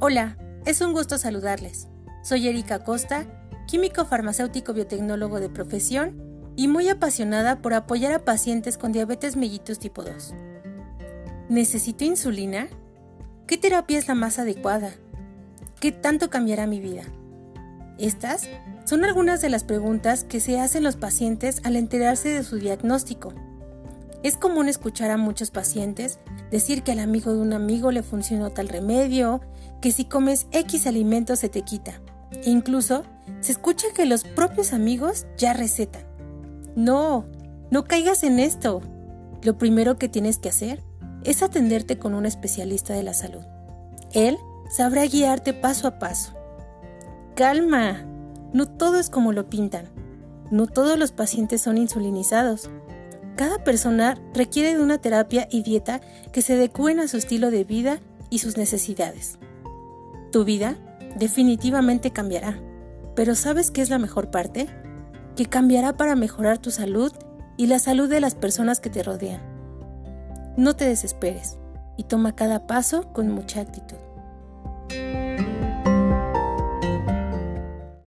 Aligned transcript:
Hola, 0.00 0.36
es 0.64 0.80
un 0.80 0.92
gusto 0.92 1.18
saludarles. 1.18 1.88
Soy 2.22 2.46
Erika 2.46 2.84
Costa, 2.84 3.26
químico 3.66 4.04
farmacéutico 4.04 4.72
biotecnólogo 4.72 5.40
de 5.40 5.48
profesión 5.48 6.22
y 6.54 6.68
muy 6.68 6.88
apasionada 6.88 7.60
por 7.60 7.74
apoyar 7.74 8.12
a 8.12 8.24
pacientes 8.24 8.78
con 8.78 8.92
diabetes 8.92 9.34
mellitus 9.34 9.80
tipo 9.80 10.04
2. 10.04 10.34
¿Necesito 11.48 12.04
insulina? 12.04 12.68
¿Qué 13.48 13.58
terapia 13.58 13.98
es 13.98 14.06
la 14.06 14.14
más 14.14 14.38
adecuada? 14.38 14.92
¿Qué 15.80 15.90
tanto 15.90 16.30
cambiará 16.30 16.68
mi 16.68 16.78
vida? 16.78 17.02
Estas 17.98 18.48
son 18.84 19.04
algunas 19.04 19.40
de 19.40 19.48
las 19.48 19.64
preguntas 19.64 20.22
que 20.22 20.38
se 20.38 20.60
hacen 20.60 20.84
los 20.84 20.94
pacientes 20.94 21.60
al 21.64 21.74
enterarse 21.74 22.28
de 22.28 22.44
su 22.44 22.58
diagnóstico. 22.58 23.34
Es 24.22 24.36
común 24.36 24.68
escuchar 24.68 25.10
a 25.10 25.16
muchos 25.16 25.50
pacientes 25.50 26.18
decir 26.50 26.82
que 26.82 26.92
al 26.92 26.98
amigo 26.98 27.32
de 27.32 27.38
un 27.38 27.52
amigo 27.52 27.92
le 27.92 28.02
funcionó 28.02 28.50
tal 28.50 28.68
remedio, 28.68 29.40
que 29.80 29.92
si 29.92 30.04
comes 30.04 30.46
X 30.50 30.86
alimento 30.86 31.36
se 31.36 31.48
te 31.48 31.62
quita. 31.62 32.00
E 32.32 32.50
incluso 32.50 33.04
se 33.40 33.52
escucha 33.52 33.86
que 33.94 34.06
los 34.06 34.24
propios 34.24 34.72
amigos 34.72 35.26
ya 35.36 35.52
recetan. 35.52 36.02
No, 36.74 37.26
no 37.70 37.84
caigas 37.84 38.24
en 38.24 38.38
esto. 38.38 38.80
Lo 39.42 39.56
primero 39.56 39.98
que 39.98 40.08
tienes 40.08 40.38
que 40.38 40.48
hacer 40.48 40.82
es 41.24 41.42
atenderte 41.42 41.98
con 41.98 42.14
un 42.14 42.26
especialista 42.26 42.94
de 42.94 43.02
la 43.02 43.14
salud. 43.14 43.42
Él 44.12 44.36
sabrá 44.70 45.04
guiarte 45.06 45.54
paso 45.54 45.86
a 45.86 45.98
paso. 45.98 46.32
Calma, 47.36 48.04
no 48.52 48.66
todo 48.66 48.98
es 48.98 49.10
como 49.10 49.32
lo 49.32 49.48
pintan. 49.48 49.86
No 50.50 50.66
todos 50.66 50.98
los 50.98 51.12
pacientes 51.12 51.60
son 51.60 51.78
insulinizados. 51.78 52.70
Cada 53.38 53.62
persona 53.62 54.20
requiere 54.34 54.74
de 54.74 54.82
una 54.82 54.98
terapia 54.98 55.46
y 55.48 55.62
dieta 55.62 56.00
que 56.32 56.42
se 56.42 56.54
adecúen 56.54 56.98
a 56.98 57.06
su 57.06 57.18
estilo 57.18 57.52
de 57.52 57.62
vida 57.62 58.00
y 58.30 58.40
sus 58.40 58.56
necesidades. 58.56 59.38
Tu 60.32 60.44
vida 60.44 60.76
definitivamente 61.16 62.10
cambiará, 62.10 62.58
pero 63.14 63.36
¿sabes 63.36 63.70
qué 63.70 63.80
es 63.80 63.90
la 63.90 64.00
mejor 64.00 64.32
parte? 64.32 64.66
Que 65.36 65.46
cambiará 65.46 65.96
para 65.96 66.16
mejorar 66.16 66.58
tu 66.58 66.72
salud 66.72 67.12
y 67.56 67.68
la 67.68 67.78
salud 67.78 68.10
de 68.10 68.18
las 68.18 68.34
personas 68.34 68.80
que 68.80 68.90
te 68.90 69.04
rodean. 69.04 69.40
No 70.56 70.74
te 70.74 70.86
desesperes 70.86 71.58
y 71.96 72.02
toma 72.02 72.34
cada 72.34 72.66
paso 72.66 73.12
con 73.12 73.30
mucha 73.30 73.60
actitud. 73.60 74.07